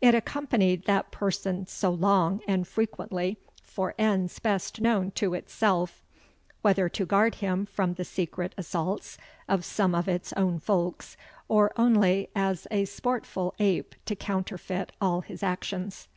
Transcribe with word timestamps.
It 0.00 0.14
accompanied 0.14 0.86
that 0.86 1.10
person 1.10 1.66
so 1.66 1.90
long 1.90 2.40
and 2.48 2.66
frequently 2.66 3.36
for 3.62 3.94
ends 3.98 4.38
best 4.38 4.80
known 4.80 5.10
to 5.10 5.34
its 5.34 5.52
selve, 5.52 6.00
whether 6.62 6.88
to 6.88 7.04
guard 7.04 7.34
him 7.34 7.66
from 7.66 7.92
the 7.92 8.04
secret 8.06 8.54
assaults 8.56 9.18
of 9.50 9.66
some 9.66 9.94
of 9.94 10.08
its 10.08 10.32
own 10.32 10.60
folks, 10.60 11.18
or 11.46 11.72
only 11.76 12.30
as 12.34 12.64
an 12.70 12.86
sportfull 12.86 13.52
ape 13.58 13.94
to 14.06 14.16
counterfeit 14.16 14.92
all 14.98 15.20
his 15.20 15.42
actions." 15.42 16.08